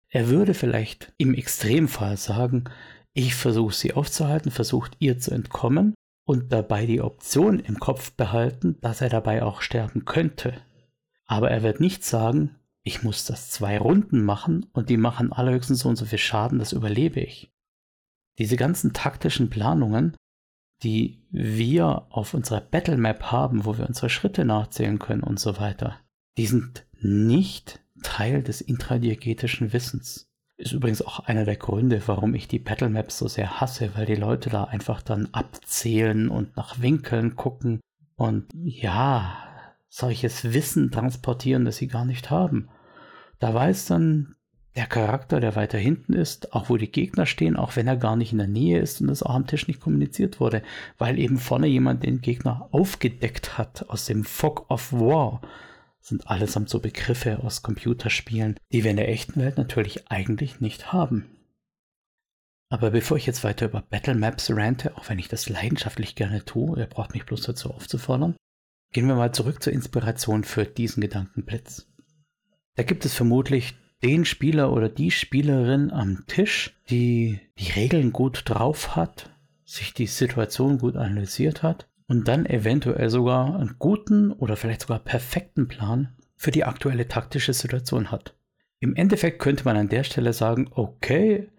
Er 0.10 0.30
würde 0.30 0.54
vielleicht 0.54 1.14
im 1.18 1.34
Extremfall 1.34 2.18
sagen, 2.18 2.66
ich 3.14 3.36
versuche 3.36 3.74
sie 3.74 3.94
aufzuhalten, 3.94 4.52
versucht 4.52 4.96
ihr 5.00 5.20
zu 5.20 5.32
entkommen 5.32 5.94
und 6.26 6.52
dabei 6.52 6.86
die 6.86 7.02
Option 7.02 7.60
im 7.60 7.80
Kopf 7.80 8.12
behalten, 8.14 8.78
dass 8.82 9.02
er 9.02 9.10
dabei 9.10 9.44
auch 9.44 9.62
sterben 9.62 10.06
könnte. 10.06 10.54
Aber 11.26 11.52
er 11.52 11.64
wird 11.64 11.80
nicht 11.80 12.04
sagen, 12.04 12.56
ich 12.84 13.04
muss 13.04 13.26
das 13.26 13.50
zwei 13.50 13.78
Runden 13.78 14.24
machen 14.24 14.66
und 14.74 14.90
die 14.90 14.98
machen 14.98 15.32
allerhöchstens 15.32 15.80
so 15.80 15.90
und 15.90 15.96
so 15.96 16.06
viel 16.06 16.18
Schaden, 16.20 16.60
das 16.60 16.74
überlebe 16.74 17.20
ich. 17.20 17.52
Diese 18.40 18.58
ganzen 18.58 18.94
taktischen 18.94 19.50
Planungen, 19.50 20.16
die 20.82 21.24
wir 21.30 22.08
auf 22.10 22.34
unserer 22.34 22.62
Battlemap 22.62 23.32
haben, 23.32 23.66
wo 23.66 23.78
wir 23.78 23.88
unsere 23.88 24.10
Schritte 24.10 24.44
nachzählen 24.44 25.00
können 25.00 25.24
und 25.24 25.40
so 25.40 25.58
weiter, 25.60 26.00
die 26.38 26.48
sind 26.48 26.86
nicht 27.00 27.80
Teil 28.02 28.44
des 28.44 28.60
intradiegetischen 28.60 29.72
Wissens. 29.72 30.30
Ist 30.56 30.72
übrigens 30.72 31.02
auch 31.02 31.20
einer 31.22 31.46
der 31.46 31.56
Gründe, 31.56 32.02
warum 32.06 32.36
ich 32.36 32.48
die 32.48 32.60
Battlemaps 32.60 33.18
so 33.18 33.28
sehr 33.28 33.60
hasse, 33.60 33.92
weil 33.96 34.06
die 34.06 34.16
Leute 34.16 34.50
da 34.50 34.66
einfach 34.66 35.02
dann 35.02 35.30
abzählen 35.32 36.30
und 36.30 36.56
nach 36.56 36.82
Winkeln 36.82 37.36
gucken 37.36 37.80
und 38.16 38.46
ja, 38.54 39.36
solches 39.90 40.54
Wissen 40.54 40.92
transportieren, 40.92 41.66
das 41.66 41.78
sie 41.78 41.88
gar 41.88 42.06
nicht 42.06 42.30
haben. 42.30 42.70
Da 43.40 43.54
weiß 43.54 43.86
dann 43.88 44.36
der 44.76 44.88
Charakter, 44.88 45.40
der 45.40 45.56
weiter 45.56 45.78
hinten 45.78 46.14
ist, 46.14 46.54
auch 46.54 46.70
wo 46.70 46.78
die 46.78 46.92
Gegner 46.92 47.26
stehen, 47.26 47.56
auch 47.56 47.76
wenn 47.76 47.88
er 47.88 47.98
gar 47.98 48.16
nicht 48.16 48.32
in 48.32 48.40
der 48.40 48.48
Nähe 48.48 48.80
ist 48.80 49.02
und 49.02 49.08
das 49.08 49.22
auch 49.22 49.36
am 49.36 49.46
Tisch 49.46 49.68
nicht 49.68 49.80
kommuniziert 49.80 50.40
wurde, 50.40 50.64
weil 50.98 51.20
eben 51.20 51.38
vorne 51.38 51.68
jemand 51.68 52.04
den 52.04 52.22
Gegner 52.22 52.70
aufgedeckt 52.72 53.58
hat 53.58 53.90
aus 53.90 54.06
dem 54.06 54.24
Fog 54.24 54.70
of 54.72 54.92
War. 54.92 55.42
Sind 56.04 56.28
allesamt 56.28 56.70
so 56.70 56.80
Begriffe 56.80 57.40
aus 57.40 57.64
Computerspielen, 57.64 58.60
die 58.74 58.84
wir 58.84 58.92
in 58.92 58.98
der 58.98 59.08
echten 59.08 59.40
Welt 59.40 59.58
natürlich 59.58 60.12
eigentlich 60.12 60.60
nicht 60.60 60.92
haben. 60.92 61.30
Aber 62.70 62.92
bevor 62.92 63.16
ich 63.16 63.26
jetzt 63.26 63.46
weiter 63.46 63.68
über 63.68 63.82
Battle 63.82 64.16
Maps 64.16 64.52
rante, 64.52 64.98
auch 64.98 65.08
wenn 65.08 65.18
ich 65.18 65.30
das 65.30 65.48
leidenschaftlich 65.48 66.16
gerne 66.16 66.44
tue, 66.44 66.78
ihr 66.78 66.88
braucht 66.88 67.14
mich 67.14 67.26
bloß 67.26 67.44
dazu 67.44 67.72
aufzufordern, 67.72 68.36
gehen 68.92 69.08
wir 69.08 69.16
mal 69.16 69.34
zurück 69.34 69.64
zur 69.64 69.72
Inspiration 69.72 70.44
für 70.44 70.66
diesen 70.66 71.00
Gedankenblitz. 71.00 71.88
Da 72.76 72.84
gibt 72.84 73.06
es 73.06 73.14
vermutlich 73.14 73.76
den 74.04 74.26
Spieler 74.26 74.74
oder 74.74 74.90
die 74.90 75.12
Spielerin 75.12 75.90
am 75.92 76.26
Tisch, 76.28 76.76
die 76.90 77.40
die 77.58 77.72
Regeln 77.72 78.12
gut 78.12 78.42
drauf 78.46 78.98
hat, 78.98 79.30
sich 79.64 79.94
die 79.94 80.08
Situation 80.08 80.80
gut 80.80 80.98
analysiert 80.98 81.64
hat 81.64 81.88
und 82.08 82.28
dann 82.28 82.46
eventuell 82.46 83.10
sogar 83.10 83.60
einen 83.60 83.76
guten 83.80 84.32
oder 84.32 84.56
vielleicht 84.56 84.82
sogar 84.82 85.00
perfekten 85.00 85.68
Plan 85.68 86.10
für 86.36 86.52
die 86.52 86.66
aktuelle 86.66 87.08
taktische 87.08 87.54
Situation 87.54 88.12
hat. 88.12 88.36
Im 88.80 88.96
Endeffekt 88.96 89.40
könnte 89.40 89.64
man 89.64 89.78
an 89.78 89.90
der 89.90 90.04
Stelle 90.04 90.34
sagen, 90.34 90.70
okay, 90.72 91.50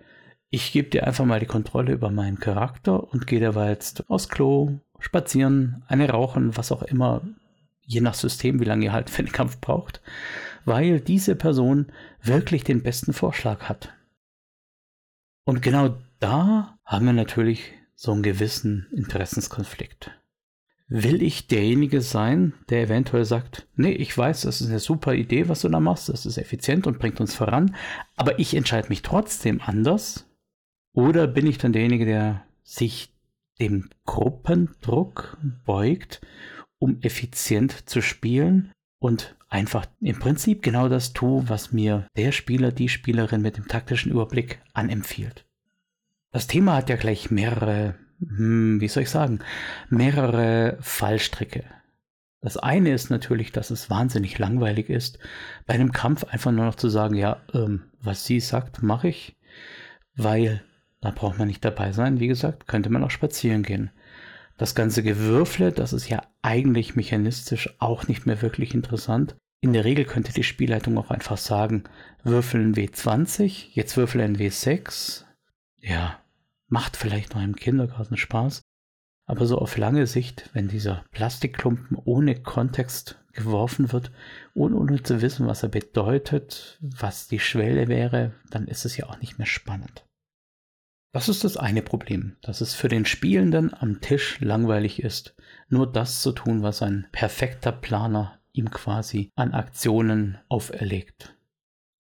ich 0.50 0.72
gebe 0.72 0.90
dir 0.90 1.06
einfach 1.06 1.24
mal 1.24 1.40
die 1.40 1.46
Kontrolle 1.46 1.92
über 1.92 2.10
meinen 2.10 2.38
Charakter 2.38 3.12
und 3.12 3.26
gehe 3.26 3.40
dabei 3.40 3.70
jetzt 3.70 4.08
aufs 4.10 4.28
Klo, 4.28 4.78
spazieren, 4.98 5.82
eine 5.88 6.10
rauchen, 6.10 6.56
was 6.56 6.70
auch 6.70 6.82
immer, 6.82 7.22
je 7.82 8.00
nach 8.00 8.14
System, 8.14 8.60
wie 8.60 8.64
lange 8.64 8.84
ihr 8.84 8.92
halt 8.92 9.10
für 9.10 9.22
den 9.24 9.32
Kampf 9.32 9.60
braucht 9.60 10.00
weil 10.64 11.00
diese 11.00 11.36
Person 11.36 11.86
wirklich 12.22 12.64
den 12.64 12.82
besten 12.82 13.12
Vorschlag 13.12 13.64
hat. 13.64 13.92
Und 15.44 15.62
genau 15.62 15.96
da 16.20 16.78
haben 16.84 17.06
wir 17.06 17.12
natürlich 17.12 17.72
so 17.94 18.12
einen 18.12 18.22
gewissen 18.22 18.86
Interessenskonflikt. 18.92 20.10
Will 20.86 21.22
ich 21.22 21.46
derjenige 21.46 22.02
sein, 22.02 22.52
der 22.68 22.82
eventuell 22.82 23.24
sagt, 23.24 23.66
nee, 23.74 23.92
ich 23.92 24.16
weiß, 24.16 24.42
das 24.42 24.60
ist 24.60 24.68
eine 24.68 24.80
super 24.80 25.14
Idee, 25.14 25.48
was 25.48 25.62
du 25.62 25.68
da 25.68 25.80
machst, 25.80 26.10
das 26.10 26.26
ist 26.26 26.36
effizient 26.36 26.86
und 26.86 26.98
bringt 26.98 27.20
uns 27.20 27.34
voran, 27.34 27.74
aber 28.16 28.38
ich 28.38 28.54
entscheide 28.54 28.90
mich 28.90 29.02
trotzdem 29.02 29.60
anders? 29.62 30.28
Oder 30.92 31.26
bin 31.26 31.46
ich 31.46 31.58
dann 31.58 31.72
derjenige, 31.72 32.04
der 32.04 32.44
sich 32.62 33.14
dem 33.60 33.88
Gruppendruck 34.04 35.38
beugt, 35.64 36.20
um 36.78 37.00
effizient 37.00 37.88
zu 37.88 38.02
spielen 38.02 38.72
und 38.98 39.36
einfach 39.48 39.86
im 40.00 40.18
Prinzip 40.18 40.62
genau 40.62 40.88
das 40.88 41.12
tue, 41.12 41.48
was 41.48 41.72
mir 41.72 42.08
der 42.16 42.32
Spieler, 42.32 42.72
die 42.72 42.88
Spielerin 42.88 43.42
mit 43.42 43.56
dem 43.56 43.68
taktischen 43.68 44.12
Überblick 44.12 44.60
anempfiehlt. 44.72 45.46
Das 46.32 46.46
Thema 46.46 46.76
hat 46.76 46.90
ja 46.90 46.96
gleich 46.96 47.30
mehrere, 47.30 47.94
hm, 48.28 48.80
wie 48.80 48.88
soll 48.88 49.04
ich 49.04 49.10
sagen, 49.10 49.40
mehrere 49.88 50.78
Fallstricke. 50.80 51.64
Das 52.40 52.56
eine 52.58 52.92
ist 52.92 53.08
natürlich, 53.10 53.52
dass 53.52 53.70
es 53.70 53.88
wahnsinnig 53.88 54.38
langweilig 54.38 54.90
ist, 54.90 55.18
bei 55.66 55.74
einem 55.74 55.92
Kampf 55.92 56.24
einfach 56.24 56.52
nur 56.52 56.66
noch 56.66 56.74
zu 56.74 56.90
sagen, 56.90 57.14
ja, 57.14 57.40
ähm, 57.54 57.84
was 58.00 58.26
sie 58.26 58.40
sagt, 58.40 58.82
mache 58.82 59.08
ich, 59.08 59.36
weil 60.14 60.62
da 61.00 61.10
braucht 61.10 61.38
man 61.38 61.48
nicht 61.48 61.64
dabei 61.64 61.92
sein. 61.92 62.18
Wie 62.18 62.28
gesagt, 62.28 62.66
könnte 62.66 62.90
man 62.90 63.04
auch 63.04 63.10
spazieren 63.10 63.62
gehen. 63.62 63.90
Das 64.56 64.74
ganze 64.74 65.02
Gewürfle, 65.02 65.70
das 65.70 65.92
ist 65.92 66.08
ja 66.08 66.22
eigentlich 66.42 66.96
mechanistisch 66.96 67.74
auch 67.78 68.08
nicht 68.08 68.24
mehr 68.24 68.40
wirklich 68.40 68.74
interessant. 68.74 69.36
In 69.60 69.72
der 69.72 69.84
Regel 69.84 70.04
könnte 70.04 70.32
die 70.32 70.42
Spielleitung 70.44 70.96
auch 70.96 71.10
einfach 71.10 71.38
sagen, 71.38 71.84
würfeln 72.22 72.74
W20, 72.74 73.68
jetzt 73.72 73.96
würfeln 73.96 74.36
W6. 74.36 75.24
Ja, 75.80 76.18
macht 76.68 76.96
vielleicht 76.96 77.34
noch 77.34 77.42
im 77.42 77.56
Kindergarten 77.56 78.16
Spaß. 78.16 78.62
Aber 79.26 79.46
so 79.46 79.58
auf 79.58 79.76
lange 79.78 80.06
Sicht, 80.06 80.50
wenn 80.52 80.68
dieser 80.68 81.04
Plastikklumpen 81.10 81.96
ohne 82.04 82.42
Kontext 82.42 83.18
geworfen 83.32 83.92
wird, 83.92 84.12
ohne, 84.54 84.76
ohne 84.76 85.02
zu 85.02 85.22
wissen, 85.22 85.46
was 85.46 85.62
er 85.62 85.70
bedeutet, 85.70 86.78
was 86.80 87.26
die 87.26 87.40
Schwelle 87.40 87.88
wäre, 87.88 88.32
dann 88.50 88.68
ist 88.68 88.84
es 88.84 88.96
ja 88.96 89.06
auch 89.08 89.18
nicht 89.20 89.38
mehr 89.38 89.46
spannend. 89.46 90.04
Das 91.12 91.28
ist 91.28 91.44
das 91.44 91.56
eine 91.56 91.82
Problem, 91.82 92.36
dass 92.42 92.60
es 92.60 92.74
für 92.74 92.88
den 92.88 93.04
Spielenden 93.04 93.72
am 93.72 94.00
Tisch 94.00 94.40
langweilig 94.40 95.00
ist, 95.00 95.36
nur 95.68 95.90
das 95.90 96.20
zu 96.20 96.32
tun, 96.32 96.62
was 96.62 96.82
ein 96.82 97.06
perfekter 97.12 97.72
Planer 97.72 98.40
ihm 98.52 98.70
quasi 98.70 99.30
an 99.36 99.52
Aktionen 99.52 100.38
auferlegt. 100.48 101.36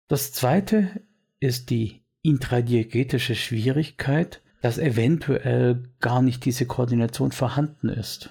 Das 0.08 0.32
zweite 0.34 1.02
ist 1.40 1.72
die 1.72 2.01
intradiegetische 2.22 3.36
Schwierigkeit, 3.36 4.42
dass 4.62 4.78
eventuell 4.78 5.84
gar 6.00 6.22
nicht 6.22 6.46
diese 6.46 6.66
Koordination 6.66 7.32
vorhanden 7.32 7.90
ist. 7.90 8.30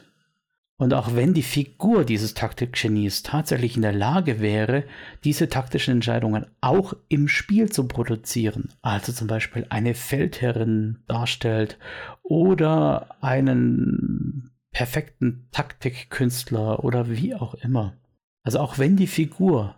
Und 0.80 0.94
auch 0.94 1.14
wenn 1.14 1.34
die 1.34 1.42
Figur 1.42 2.06
dieses 2.06 2.32
Taktikgenies 2.32 3.22
tatsächlich 3.22 3.76
in 3.76 3.82
der 3.82 3.92
Lage 3.92 4.40
wäre, 4.40 4.84
diese 5.24 5.50
taktischen 5.50 5.92
Entscheidungen 5.92 6.46
auch 6.62 6.94
im 7.08 7.28
Spiel 7.28 7.70
zu 7.70 7.86
produzieren, 7.86 8.70
also 8.80 9.12
zum 9.12 9.26
Beispiel 9.26 9.66
eine 9.68 9.92
Feldherrin 9.92 11.00
darstellt 11.06 11.76
oder 12.22 13.14
einen 13.20 14.52
perfekten 14.72 15.48
Taktikkünstler 15.50 16.82
oder 16.82 17.10
wie 17.10 17.34
auch 17.34 17.52
immer. 17.54 17.92
Also 18.42 18.60
auch 18.60 18.78
wenn 18.78 18.96
die 18.96 19.06
Figur 19.06 19.74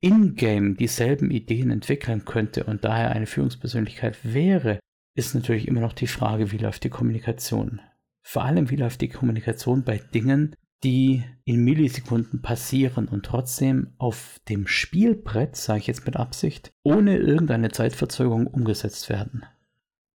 in-game 0.00 0.76
dieselben 0.76 1.30
Ideen 1.30 1.70
entwickeln 1.70 2.24
könnte 2.24 2.64
und 2.64 2.84
daher 2.84 3.10
eine 3.10 3.26
Führungspersönlichkeit 3.26 4.18
wäre, 4.22 4.80
ist 5.14 5.34
natürlich 5.34 5.68
immer 5.68 5.80
noch 5.80 5.92
die 5.92 6.06
Frage, 6.06 6.52
wie 6.52 6.58
läuft 6.58 6.84
die 6.84 6.90
Kommunikation. 6.90 7.80
Vor 8.22 8.44
allem, 8.44 8.70
wie 8.70 8.76
läuft 8.76 9.00
die 9.00 9.08
Kommunikation 9.08 9.84
bei 9.84 9.98
Dingen, 9.98 10.56
die 10.82 11.24
in 11.44 11.62
Millisekunden 11.62 12.40
passieren 12.40 13.08
und 13.08 13.26
trotzdem 13.26 13.92
auf 13.98 14.40
dem 14.48 14.66
Spielbrett, 14.66 15.56
sage 15.56 15.80
ich 15.80 15.86
jetzt 15.86 16.06
mit 16.06 16.16
Absicht, 16.16 16.72
ohne 16.82 17.18
irgendeine 17.18 17.70
Zeitverzögerung 17.70 18.46
umgesetzt 18.46 19.10
werden. 19.10 19.44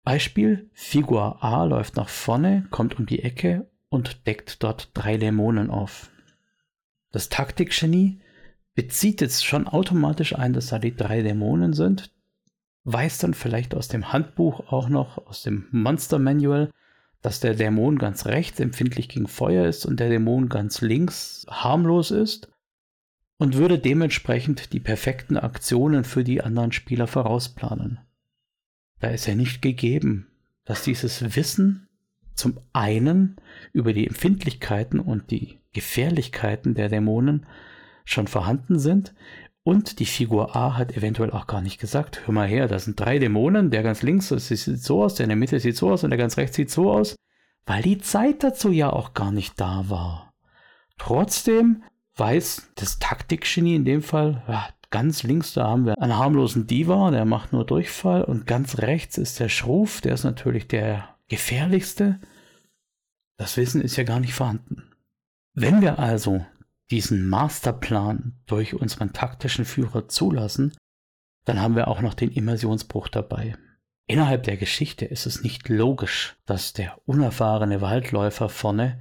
Beispiel, 0.02 0.70
Figur 0.72 1.42
A 1.42 1.64
läuft 1.64 1.96
nach 1.96 2.08
vorne, 2.08 2.66
kommt 2.70 2.98
um 2.98 3.06
die 3.06 3.22
Ecke 3.22 3.70
und 3.88 4.26
deckt 4.26 4.62
dort 4.62 4.90
drei 4.94 5.16
Dämonen 5.16 5.70
auf. 5.70 6.10
Das 7.10 7.28
Taktikgenie 7.28 8.20
bezieht 8.74 9.20
jetzt 9.20 9.44
schon 9.44 9.66
automatisch 9.66 10.34
ein, 10.36 10.52
dass 10.52 10.68
da 10.68 10.78
die 10.78 10.94
drei 10.94 11.22
Dämonen 11.22 11.72
sind, 11.72 12.10
weiß 12.84 13.18
dann 13.18 13.34
vielleicht 13.34 13.74
aus 13.74 13.88
dem 13.88 14.12
Handbuch 14.12 14.72
auch 14.72 14.88
noch, 14.88 15.26
aus 15.26 15.42
dem 15.42 15.66
Monster 15.70 16.18
Manual, 16.18 16.70
dass 17.22 17.40
der 17.40 17.54
Dämon 17.54 17.98
ganz 17.98 18.26
rechts 18.26 18.60
empfindlich 18.60 19.08
gegen 19.08 19.28
Feuer 19.28 19.66
ist 19.66 19.84
und 19.84 20.00
der 20.00 20.08
Dämon 20.08 20.48
ganz 20.48 20.80
links 20.80 21.44
harmlos 21.50 22.10
ist 22.10 22.48
und 23.36 23.56
würde 23.56 23.78
dementsprechend 23.78 24.72
die 24.72 24.80
perfekten 24.80 25.36
Aktionen 25.36 26.04
für 26.04 26.24
die 26.24 26.42
anderen 26.42 26.72
Spieler 26.72 27.06
vorausplanen. 27.06 28.00
Da 29.00 29.08
ist 29.08 29.26
ja 29.26 29.34
nicht 29.34 29.62
gegeben, 29.62 30.28
dass 30.64 30.84
dieses 30.84 31.36
Wissen 31.36 31.88
zum 32.34 32.60
einen 32.72 33.36
über 33.72 33.92
die 33.92 34.06
Empfindlichkeiten 34.06 35.00
und 35.00 35.30
die 35.30 35.58
Gefährlichkeiten 35.72 36.74
der 36.74 36.88
Dämonen 36.88 37.46
schon 38.12 38.26
vorhanden 38.26 38.78
sind 38.78 39.14
und 39.62 39.98
die 39.98 40.06
Figur 40.06 40.56
A 40.56 40.76
hat 40.76 40.96
eventuell 40.96 41.30
auch 41.30 41.46
gar 41.46 41.60
nicht 41.60 41.78
gesagt, 41.78 42.26
hör 42.26 42.34
mal 42.34 42.48
her, 42.48 42.66
da 42.66 42.78
sind 42.78 42.98
drei 42.98 43.18
Dämonen, 43.18 43.70
der 43.70 43.82
ganz 43.82 44.02
links 44.02 44.28
sieht 44.28 44.82
so 44.82 45.04
aus, 45.04 45.14
der 45.14 45.24
in 45.24 45.30
der 45.30 45.36
Mitte 45.36 45.60
sieht 45.60 45.76
so 45.76 45.90
aus 45.90 46.02
und 46.02 46.10
der 46.10 46.18
ganz 46.18 46.36
rechts 46.36 46.56
sieht 46.56 46.70
so 46.70 46.90
aus, 46.90 47.16
weil 47.66 47.82
die 47.82 47.98
Zeit 47.98 48.42
dazu 48.42 48.70
ja 48.70 48.90
auch 48.90 49.14
gar 49.14 49.32
nicht 49.32 49.60
da 49.60 49.84
war. 49.88 50.32
Trotzdem 50.98 51.82
weiß, 52.16 52.72
das 52.74 52.98
Taktikgenie 52.98 53.76
in 53.76 53.84
dem 53.84 54.02
Fall, 54.02 54.42
ganz 54.90 55.22
links 55.22 55.52
da 55.52 55.68
haben 55.68 55.86
wir 55.86 55.98
einen 56.00 56.16
harmlosen 56.16 56.66
Diva, 56.66 57.10
der 57.10 57.24
macht 57.24 57.52
nur 57.52 57.64
Durchfall 57.64 58.24
und 58.24 58.46
ganz 58.46 58.78
rechts 58.78 59.18
ist 59.18 59.40
der 59.40 59.48
Schruf, 59.48 60.00
der 60.00 60.14
ist 60.14 60.24
natürlich 60.24 60.68
der 60.68 61.16
gefährlichste. 61.28 62.18
Das 63.36 63.56
Wissen 63.56 63.80
ist 63.80 63.96
ja 63.96 64.04
gar 64.04 64.20
nicht 64.20 64.34
vorhanden. 64.34 64.90
Wenn 65.54 65.80
wir 65.80 65.98
also 65.98 66.44
diesen 66.90 67.28
Masterplan 67.28 68.36
durch 68.46 68.74
unseren 68.74 69.12
taktischen 69.12 69.64
Führer 69.64 70.08
zulassen, 70.08 70.72
dann 71.44 71.60
haben 71.60 71.76
wir 71.76 71.88
auch 71.88 72.00
noch 72.00 72.14
den 72.14 72.30
Immersionsbruch 72.30 73.08
dabei. 73.08 73.56
Innerhalb 74.06 74.42
der 74.42 74.56
Geschichte 74.56 75.04
ist 75.04 75.26
es 75.26 75.42
nicht 75.42 75.68
logisch, 75.68 76.36
dass 76.44 76.72
der 76.72 76.98
unerfahrene 77.06 77.80
Waldläufer 77.80 78.48
vorne 78.48 79.00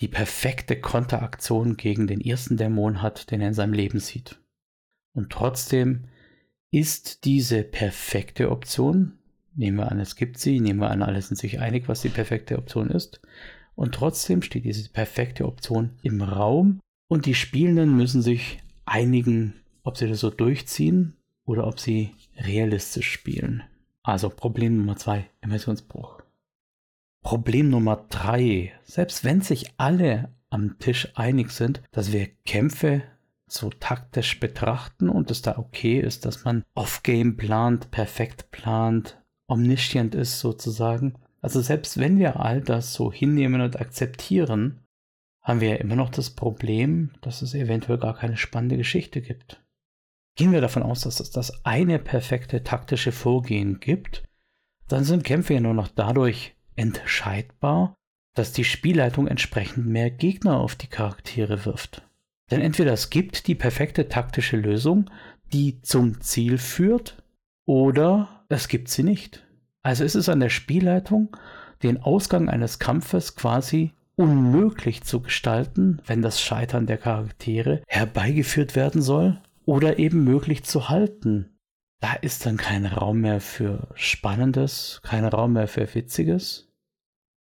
die 0.00 0.08
perfekte 0.08 0.80
Konteraktion 0.80 1.76
gegen 1.76 2.06
den 2.06 2.20
ersten 2.20 2.56
Dämon 2.56 3.02
hat, 3.02 3.30
den 3.30 3.40
er 3.40 3.48
in 3.48 3.54
seinem 3.54 3.72
Leben 3.72 4.00
sieht. 4.00 4.40
Und 5.12 5.30
trotzdem 5.30 6.04
ist 6.70 7.24
diese 7.24 7.62
perfekte 7.62 8.50
Option, 8.50 9.18
nehmen 9.54 9.78
wir 9.78 9.90
an, 9.90 10.00
es 10.00 10.16
gibt 10.16 10.38
sie, 10.38 10.60
nehmen 10.60 10.80
wir 10.80 10.90
an, 10.90 11.02
alle 11.02 11.22
sind 11.22 11.36
sich 11.36 11.60
einig, 11.60 11.88
was 11.88 12.02
die 12.02 12.08
perfekte 12.08 12.58
Option 12.58 12.90
ist, 12.90 13.20
und 13.74 13.94
trotzdem 13.94 14.42
steht 14.42 14.64
diese 14.64 14.88
perfekte 14.90 15.46
Option 15.46 15.98
im 16.02 16.20
Raum 16.20 16.80
und 17.08 17.26
die 17.26 17.34
Spielenden 17.34 17.96
müssen 17.96 18.22
sich 18.22 18.60
einigen, 18.84 19.54
ob 19.82 19.96
sie 19.96 20.06
das 20.06 20.20
so 20.20 20.30
durchziehen 20.30 21.16
oder 21.44 21.66
ob 21.66 21.80
sie 21.80 22.14
realistisch 22.36 23.10
spielen. 23.10 23.62
Also 24.02 24.30
Problem 24.30 24.76
Nummer 24.76 24.96
zwei, 24.96 25.28
Emissionsbruch. 25.40 26.22
Problem 27.22 27.70
Nummer 27.70 28.06
drei, 28.08 28.72
selbst 28.84 29.24
wenn 29.24 29.40
sich 29.40 29.72
alle 29.76 30.30
am 30.50 30.78
Tisch 30.78 31.08
einig 31.14 31.50
sind, 31.50 31.82
dass 31.90 32.12
wir 32.12 32.28
Kämpfe 32.46 33.02
so 33.46 33.70
taktisch 33.70 34.40
betrachten 34.40 35.08
und 35.08 35.30
es 35.30 35.42
da 35.42 35.58
okay 35.58 35.98
ist, 36.00 36.24
dass 36.24 36.44
man 36.44 36.64
off-game 36.74 37.36
plant, 37.36 37.90
perfekt 37.90 38.50
plant, 38.50 39.18
omniscient 39.46 40.14
ist 40.14 40.40
sozusagen. 40.40 41.14
Also 41.40 41.60
selbst 41.60 41.98
wenn 41.98 42.18
wir 42.18 42.40
all 42.40 42.60
das 42.60 42.94
so 42.94 43.12
hinnehmen 43.12 43.60
und 43.60 43.80
akzeptieren, 43.80 44.80
haben 45.48 45.62
wir 45.62 45.70
ja 45.70 45.76
immer 45.76 45.96
noch 45.96 46.10
das 46.10 46.28
Problem, 46.28 47.10
dass 47.22 47.40
es 47.40 47.54
eventuell 47.54 47.96
gar 47.96 48.14
keine 48.14 48.36
spannende 48.36 48.76
Geschichte 48.76 49.22
gibt. 49.22 49.64
Gehen 50.36 50.52
wir 50.52 50.60
davon 50.60 50.82
aus, 50.82 51.00
dass 51.00 51.20
es 51.20 51.30
das 51.30 51.64
eine 51.64 51.98
perfekte 51.98 52.62
taktische 52.62 53.12
Vorgehen 53.12 53.80
gibt, 53.80 54.24
dann 54.88 55.04
sind 55.04 55.24
Kämpfe 55.24 55.54
ja 55.54 55.60
nur 55.60 55.72
noch 55.72 55.88
dadurch 55.88 56.54
entscheidbar, 56.76 57.94
dass 58.34 58.52
die 58.52 58.64
Spielleitung 58.64 59.26
entsprechend 59.26 59.86
mehr 59.86 60.10
Gegner 60.10 60.58
auf 60.58 60.76
die 60.76 60.86
Charaktere 60.86 61.64
wirft. 61.64 62.06
Denn 62.50 62.60
entweder 62.60 62.92
es 62.92 63.08
gibt 63.08 63.46
die 63.46 63.54
perfekte 63.54 64.08
taktische 64.08 64.58
Lösung, 64.58 65.10
die 65.54 65.80
zum 65.80 66.20
Ziel 66.20 66.58
führt, 66.58 67.22
oder 67.64 68.44
es 68.50 68.68
gibt 68.68 68.88
sie 68.88 69.02
nicht. 69.02 69.46
Also 69.82 70.04
ist 70.04 70.14
es 70.14 70.28
an 70.28 70.40
der 70.40 70.50
Spielleitung, 70.50 71.34
den 71.82 72.02
Ausgang 72.02 72.50
eines 72.50 72.78
Kampfes 72.78 73.34
quasi 73.34 73.92
unmöglich 74.18 75.04
zu 75.04 75.20
gestalten, 75.20 76.02
wenn 76.06 76.22
das 76.22 76.40
Scheitern 76.40 76.86
der 76.86 76.98
Charaktere 76.98 77.82
herbeigeführt 77.86 78.76
werden 78.76 79.00
soll, 79.00 79.40
oder 79.64 79.98
eben 79.98 80.24
möglich 80.24 80.64
zu 80.64 80.88
halten. 80.88 81.58
Da 82.00 82.14
ist 82.14 82.46
dann 82.46 82.56
kein 82.56 82.86
Raum 82.86 83.20
mehr 83.20 83.40
für 83.40 83.88
Spannendes, 83.94 85.00
kein 85.02 85.24
Raum 85.24 85.52
mehr 85.52 85.68
für 85.68 85.94
Witziges, 85.94 86.68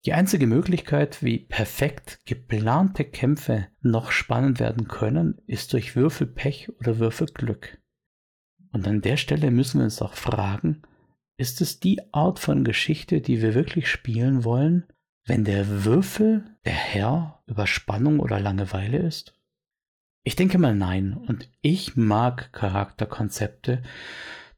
die 0.05 0.13
einzige 0.13 0.47
Möglichkeit, 0.47 1.21
wie 1.23 1.39
perfekt 1.39 2.21
geplante 2.25 3.03
Kämpfe 3.03 3.67
noch 3.81 4.11
spannend 4.11 4.59
werden 4.59 4.87
können, 4.87 5.41
ist 5.47 5.73
durch 5.73 5.95
Würfelpech 5.95 6.69
oder 6.79 6.99
Würfelglück. 6.99 7.77
Und 8.71 8.87
an 8.87 9.01
der 9.01 9.17
Stelle 9.17 9.51
müssen 9.51 9.79
wir 9.79 9.85
uns 9.85 10.01
auch 10.01 10.13
fragen, 10.13 10.83
ist 11.37 11.61
es 11.61 11.79
die 11.79 11.99
Art 12.13 12.39
von 12.39 12.63
Geschichte, 12.63 13.19
die 13.21 13.41
wir 13.41 13.53
wirklich 13.53 13.89
spielen 13.89 14.43
wollen, 14.43 14.85
wenn 15.27 15.43
der 15.43 15.85
Würfel 15.85 16.45
der 16.65 16.73
Herr 16.73 17.43
über 17.45 17.67
Spannung 17.67 18.19
oder 18.19 18.39
Langeweile 18.39 18.97
ist? 18.97 19.33
Ich 20.23 20.35
denke 20.35 20.57
mal 20.57 20.75
nein. 20.75 21.13
Und 21.13 21.49
ich 21.61 21.95
mag 21.95 22.51
Charakterkonzepte, 22.53 23.81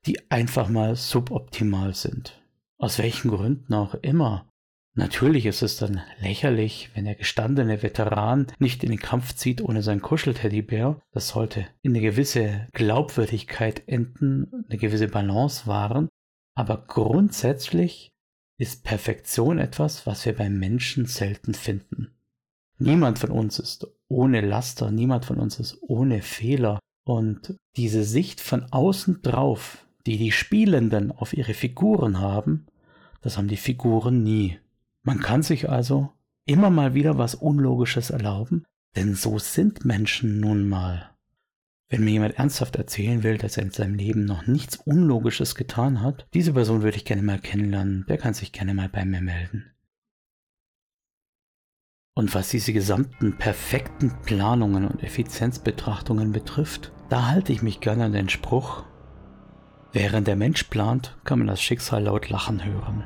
die 0.06 0.32
einfach 0.32 0.70
mal 0.70 0.96
suboptimal 0.96 1.94
sind. 1.94 2.42
Aus 2.78 3.00
welchen 3.00 3.30
Gründen 3.32 3.74
auch 3.74 3.96
immer. 3.96 4.48
Natürlich 4.96 5.46
ist 5.46 5.62
es 5.62 5.78
dann 5.78 6.02
lächerlich, 6.20 6.90
wenn 6.94 7.06
der 7.06 7.16
gestandene 7.16 7.84
Veteran 7.84 8.48
nicht 8.60 8.84
in 8.84 8.90
den 8.90 9.00
Kampf 9.00 9.36
zieht 9.36 9.62
ohne 9.62 9.82
seinen 9.82 10.02
Kuschelteddybär. 10.02 11.00
Das 11.12 11.30
sollte 11.30 11.68
in 11.82 11.92
eine 11.92 12.02
gewisse 12.02 12.68
Glaubwürdigkeit 12.74 13.88
enden, 13.88 14.66
eine 14.68 14.78
gewisse 14.78 15.08
Balance 15.08 15.68
wahren. 15.68 16.10
Aber 16.56 16.86
grundsätzlich 16.86 18.12
ist 18.60 18.84
Perfektion 18.84 19.58
etwas, 19.58 20.06
was 20.06 20.26
wir 20.26 20.36
beim 20.36 20.60
Menschen 20.60 21.06
selten 21.06 21.54
finden. 21.54 22.12
Niemand 22.78 23.18
von 23.18 23.32
uns 23.32 23.58
ist 23.58 23.88
ohne 24.08 24.42
Laster, 24.42 24.92
niemand 24.92 25.26
von 25.26 25.38
uns 25.38 25.60
ist 25.60 25.78
ohne 25.82 26.22
Fehler. 26.22 26.80
Und 27.06 27.58
diese 27.76 28.04
Sicht 28.04 28.42
von 28.42 28.66
außen 28.72 29.22
drauf, 29.22 29.88
die 30.06 30.18
die 30.18 30.32
Spielenden 30.32 31.12
auf 31.12 31.34
ihre 31.34 31.54
Figuren 31.54 32.20
haben, 32.20 32.68
das 33.22 33.38
haben 33.38 33.48
die 33.48 33.58
Figuren 33.58 34.24
nie. 34.24 34.60
Man 35.04 35.20
kann 35.20 35.42
sich 35.42 35.70
also 35.70 36.12
immer 36.46 36.70
mal 36.70 36.94
wieder 36.94 37.18
was 37.18 37.36
Unlogisches 37.36 38.10
erlauben, 38.10 38.66
denn 38.96 39.16
so 39.16 39.40
sind 39.40 39.86
Menschen 39.86 40.40
nun 40.40 40.68
mal. 40.68 41.10
Wenn 41.90 42.04
mir 42.04 42.12
jemand 42.12 42.38
ernsthaft 42.38 42.76
erzählen 42.76 43.24
will, 43.24 43.40
dass 43.40 43.58
er 43.58 43.64
in 43.64 43.72
seinem 43.72 43.96
Leben 43.96 44.24
noch 44.26 44.46
nichts 44.46 44.76
Unlogisches 44.76 45.56
getan 45.56 46.04
hat, 46.04 46.28
diese 46.36 46.54
Person 46.54 46.84
würde 46.84 46.98
ich 46.98 47.06
gerne 47.06 47.24
mal 47.24 47.40
kennenlernen, 47.40 48.06
der 48.08 48.20
kann 48.20 48.36
sich 48.36 48.52
gerne 48.52 48.76
mal 48.76 48.90
bei 48.90 49.06
mir 49.06 49.22
melden. 49.22 49.72
Und 52.16 52.36
was 52.36 52.50
diese 52.50 52.74
gesamten 52.74 53.38
perfekten 53.38 54.14
Planungen 54.24 54.88
und 54.88 55.04
Effizienzbetrachtungen 55.04 56.32
betrifft, 56.32 56.92
da 57.10 57.28
halte 57.28 57.54
ich 57.54 57.64
mich 57.64 57.80
gerne 57.80 58.06
an 58.06 58.14
den 58.14 58.30
Spruch, 58.30 58.84
während 59.92 60.28
der 60.28 60.36
Mensch 60.36 60.66
plant, 60.66 61.18
kann 61.24 61.40
man 61.40 61.48
das 61.48 61.62
Schicksal 61.62 62.04
laut 62.04 62.30
lachen 62.30 62.64
hören. 62.64 63.04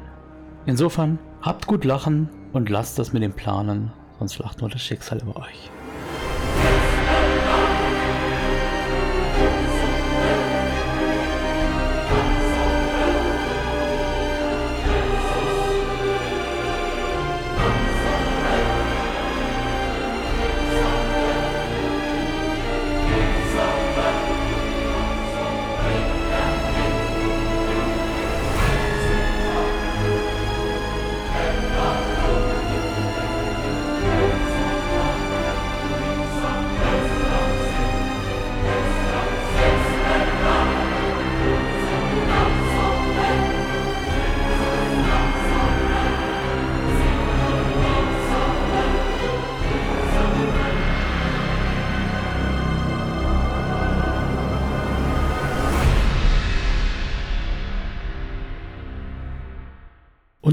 Insofern 0.66 1.20
habt 1.42 1.68
gut 1.68 1.86
lachen 1.86 2.28
und 2.52 2.70
lasst 2.70 3.00
das 3.00 3.14
mit 3.14 3.24
dem 3.24 3.34
Planen, 3.34 3.94
sonst 4.20 4.40
lacht 4.40 4.60
nur 4.60 4.70
das 4.70 4.82
Schicksal 4.82 5.22
über 5.22 5.38
euch. 5.38 5.72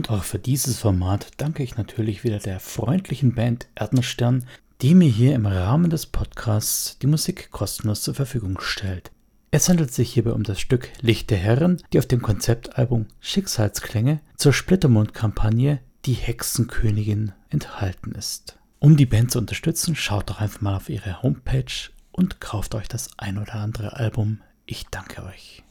Und 0.00 0.08
auch 0.08 0.24
für 0.24 0.38
dieses 0.38 0.78
Format 0.78 1.26
danke 1.36 1.62
ich 1.62 1.76
natürlich 1.76 2.24
wieder 2.24 2.38
der 2.38 2.58
freundlichen 2.58 3.34
Band 3.34 3.68
Erdenstern, 3.74 4.46
die 4.80 4.94
mir 4.94 5.10
hier 5.10 5.34
im 5.34 5.44
Rahmen 5.44 5.90
des 5.90 6.06
Podcasts 6.06 6.96
die 7.00 7.06
Musik 7.06 7.50
kostenlos 7.50 8.00
zur 8.00 8.14
Verfügung 8.14 8.58
stellt. 8.62 9.10
Es 9.50 9.68
handelt 9.68 9.92
sich 9.92 10.10
hierbei 10.14 10.32
um 10.32 10.42
das 10.42 10.58
Stück 10.58 10.88
Licht 11.02 11.28
der 11.28 11.36
Herren, 11.36 11.82
die 11.92 11.98
auf 11.98 12.06
dem 12.06 12.22
Konzeptalbum 12.22 13.08
Schicksalsklänge 13.20 14.20
zur 14.36 14.54
Splittermond-Kampagne 14.54 15.80
Die 16.06 16.14
Hexenkönigin 16.14 17.32
enthalten 17.50 18.12
ist. 18.12 18.58
Um 18.78 18.96
die 18.96 19.04
Band 19.04 19.32
zu 19.32 19.38
unterstützen, 19.38 19.96
schaut 19.96 20.30
doch 20.30 20.40
einfach 20.40 20.62
mal 20.62 20.76
auf 20.76 20.88
ihre 20.88 21.22
Homepage 21.22 21.90
und 22.10 22.40
kauft 22.40 22.74
euch 22.74 22.88
das 22.88 23.10
ein 23.18 23.36
oder 23.36 23.56
andere 23.56 23.96
Album. 23.96 24.40
Ich 24.64 24.86
danke 24.86 25.22
euch. 25.24 25.62